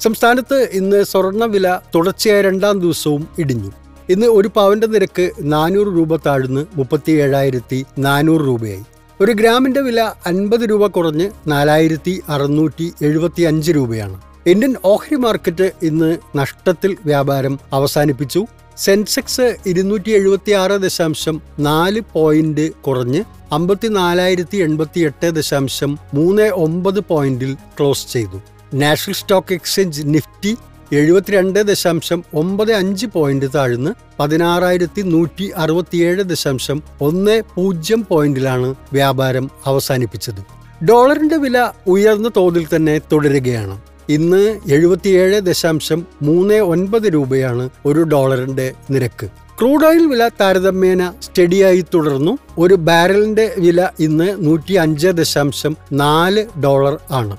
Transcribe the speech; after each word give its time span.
സംസ്ഥാനത്ത് 0.00 0.68
ഇന്ന് 0.72 1.04
സ്വർണവില 1.04 1.80
തുടർച്ചയായ 1.94 2.42
രണ്ടാം 2.42 2.80
ദിവസവും 2.80 3.28
ഇടിഞ്ഞു. 3.38 3.70
ഇന്ന് 4.08 4.26
ഒരു 4.26 4.50
പവന്റെ 4.54 4.86
നിരക്ക് 4.86 5.30
നാനൂറ് 5.40 5.86
രൂപ 5.86 6.16
താഴ്ന്ന് 6.16 6.66
മുപ്പത്തി 6.74 7.12
ഏഴായിരത്തി 7.12 7.86
നാനൂറ് 7.98 8.40
രൂപയായി. 8.40 8.82
ഒരു 9.20 9.32
ഗ്രാമിന്റെ 9.32 9.80
വില 9.80 10.00
അൻപത് 10.00 10.60
രൂപ 10.60 10.86
കുറഞ്ഞ് 10.86 11.30
നാലായിരത്തി 11.46 12.22
അറുന്നൂറ്റി 12.28 12.92
എഴുപത്തി 13.02 13.42
അഞ്ച് 13.42 13.72
രൂപയാണ്. 13.72 14.20
ഇന്ത്യൻ 14.46 14.74
ഓഹരി 14.84 15.16
മാർക്കറ്റ് 15.16 15.72
ഇന്ന് 15.82 16.18
നഷ്ടത്തിൽ 16.36 16.96
വ്യാപാരം 17.04 17.58
അവസാനിപ്പിച്ചു. 17.72 18.46
സെൻസെക്സ് 18.76 19.56
ഇരുന്നൂറ്റി 19.66 20.10
എഴുപത്തി 20.10 20.52
ആറ് 20.52 20.72
ദശാംശം 20.72 21.42
നാല് 21.58 22.02
പോയിന്റ് 22.12 22.72
കുറഞ്ഞ് 22.72 23.24
അമ്പത്തിനാലായിരത്തി 23.52 24.56
എൺപത്തി 24.56 25.00
എട്ട് 25.00 25.30
ദശാംശം 25.30 25.98
മൂന്ന് 26.14 26.42
ഒമ്പത് 26.42 27.00
പോയിന്റിൽ 27.00 27.54
ക്ലോസ് 27.54 28.12
ചെയ്തു. 28.12 28.40
നാഷണൽ 28.76 29.14
സ്റ്റോക്ക് 29.14 29.54
എക്സ്ചേഞ്ച് 29.54 30.02
നിഫ്റ്റി 30.04 30.56
എഴുപത്തിരണ്ട് 30.92 31.58
ദശാംശം 31.58 32.24
ഒമ്പത് 32.34 32.72
അഞ്ച് 32.72 33.06
പോയിന്റ് 33.06 33.46
താഴ്ന്ന് 33.54 33.90
പതിനാറായിരത്തി 34.20 35.02
നൂറ്റി 35.02 35.52
അറുപത്തിയേഴ് 35.56 36.22
ദശാംശം 36.22 36.82
ഒന്ന് 37.00 37.42
പൂജ്യം 37.54 38.06
പോയിന്റിലാണ് 38.10 38.74
വ്യാപാരം 38.92 39.50
അവസാനിപ്പിച്ചത്. 39.66 40.40
ഡോളറിന്റെ 40.84 41.36
വില 41.36 41.70
ഉയർന്ന 41.86 42.30
തോതിൽ 42.36 42.66
തന്നെ 42.76 42.98
തുടരുകയാണ്. 42.98 43.80
ഇന്ന് 44.08 44.60
എഴുപത്തിയേഴ് 44.70 45.40
ദശാംശം 45.40 46.06
മൂന്ന് 46.22 46.54
ഒൻപത് 46.54 47.02
രൂപയാണ് 47.02 47.70
ഒരു 47.86 48.00
ഡോളറിന്റെ 48.00 48.72
നിരക്ക്. 48.90 49.26
ക്രൂഡ് 49.60 49.86
ഓയിൽ 49.86 50.06
വില 50.06 50.28
താരതമ്യേന 50.28 51.12
സ്റ്റഡിയായി 51.22 51.84
തുടർന്നു. 51.94 52.38
ഒരു 52.58 52.74
ബാരലിന്റെ 52.74 53.54
വില 53.58 53.88
ഇന്ന് 54.00 54.36
നൂറ്റി 54.38 54.74
അഞ്ച് 54.74 55.08
ദശാംശം 55.08 55.76
നാല് 55.92 56.46
ഡോളർ 56.64 57.00
ആണ്. 57.10 57.36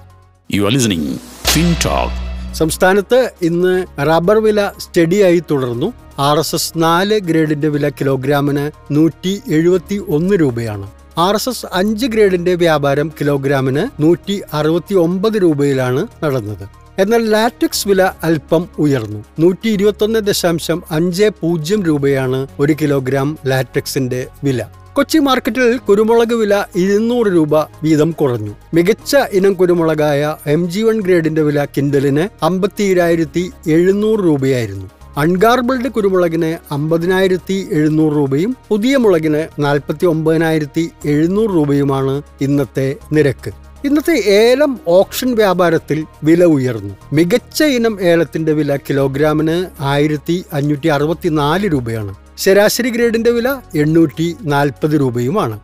യു 0.55 0.63
ആർ 0.63 0.71
ലിസണിംഗ് 0.71 1.17
ഫിൻടോക്ക് 1.43 2.13
സംസ്ഥാനത്ത് 2.53 3.31
ഇന്ന് 3.41 3.85
റബ്ബർ 3.99 4.37
വില 4.37 4.71
സ്റ്റഡിയായി 4.79 5.43
തുടർന്നു. 5.51 5.93
ആർ 6.19 6.39
എസ് 6.39 6.55
എസ് 6.55 6.73
നാല് 6.75 7.19
ഗ്രേഡിന്റെ 7.19 7.67
വില 7.67 7.89
കിലോഗ്രാമിന് 7.89 8.71
നൂറ്റി 8.91 9.41
എഴുപത്തി 9.47 10.01
ഒന്ന് 10.07 10.35
രൂപയാണ്. 10.35 10.91
ആർ 11.17 11.35
എസ് 11.35 11.49
എസ് 11.49 11.65
അഞ്ച് 11.73 12.05
ഗ്രേഡിന്റെ 12.05 12.55
വ്യാപാരം 12.55 13.11
കിലോഗ്രാമിന് 13.21 14.01
നൂറ്റി 14.01 14.41
അറുപത്തി 14.53 14.95
ഒമ്പത് 14.95 15.41
രൂപയിലാണ് 15.41 16.07
നടന്നത്. 16.23 16.65
എന്നാൽ 16.99 17.29
ലാറ്റക്സ് 17.29 17.87
വില 17.87 18.11
അല്പം 18.23 18.69
ഉയർന്നു. 18.79 19.25
നൂറ്റി 19.39 19.69
ഇരുപത്തൊന്ന് 19.69 20.19
ദശാംശം 20.19 20.83
അഞ്ച് 20.91 21.29
പൂജ്യം 21.41 21.83
രൂപയാണ് 21.83 22.47
ഒരു 22.59 22.75
കിലോഗ്രാം 22.81 23.37
ലാറ്റക്സിന്റെ 23.45 24.27
വില. 24.43 24.61
കൊച്ചി 24.97 25.17
മാർക്കറ്റിൽ 25.17 25.77
കുരുമുളക് 25.77 26.33
വില 26.33 26.53
ഇരുന്നൂറ് 26.75 27.27
രൂപ 27.27 27.59
വീതം 27.83 28.11
കുറഞ്ഞു. 28.11 28.53
മികച്ച 28.73 29.15
ഇനം 29.33 29.53
കുരുമുളകായ 29.53 30.35
എം 30.47 30.69
ജി 30.69 30.81
വൺ 30.81 31.01
ഗ്രേഡിന്റെ 31.01 31.41
വില 31.41 31.65
കിൻഡലിന് 31.65 32.45
അമ്പത്തിയേഴായിരത്തി 32.45 33.51
എഴുന്നൂറ് 33.67 34.19
രൂപയായിരുന്നു. 34.19 34.87
അൺഗാർബിൾഡ് 35.17 35.91
കുരുമുളകിന് 35.91 36.57
അമ്പതിനായിരത്തി 36.71 37.67
എഴുന്നൂറ് 37.71 38.13
രൂപയും 38.13 38.55
പുതിയ 38.69 38.97
മുളകിന് 38.97 39.47
നാൽപ്പത്തി 39.59 40.05
ഒമ്പതിനായിരത്തി 40.05 40.89
എഴുന്നൂറ് 41.05 41.49
രൂപയുമാണ് 41.49 42.21
ഇന്നത്തെ 42.41 42.95
നിരക്ക്. 43.13 43.53
ഇന്നത്തെ 43.85 44.13
ഏലം 44.13 44.79
ഓപ്ഷൻ 44.87 45.35
വ്യാപാരത്തിൽ 45.35 46.05
വില 46.23 46.43
ഉയർന്നു. 46.43 46.93
മികച്ച 47.13 47.63
ഇനം 47.63 48.01
ഏലത്തിന്റെ 48.01 48.53
വില 48.53 48.75
കിലോഗ്രാമിന് 48.75 49.65
ആയിരത്തി 49.81 50.45
അഞ്ഞൂറ്റി 50.53 50.87
അറുപത്തിനാല് 50.87 51.71
രൂപയാണ്. 51.71 52.15
ശരാശരി 52.37 52.89
ഗ്രേഡിന്റെ 52.89 53.31
വില 53.31 53.49
എണ്ണൂറ്റി 53.75 54.35
നാൽപ്പത് 54.41 54.99
രൂപയുമാണ്. 54.99 55.59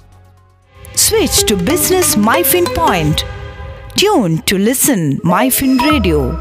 To 1.52 1.56
business 1.56 2.20
MyFin 2.20 2.66
point 2.78 3.18
tune 4.00 4.38
to 4.52 4.56
listen 4.56 5.20
MyFin 5.26 5.80
radio 5.92 6.32